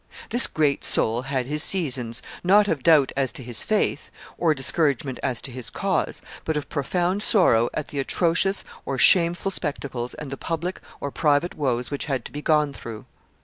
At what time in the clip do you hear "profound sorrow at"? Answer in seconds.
6.69-7.89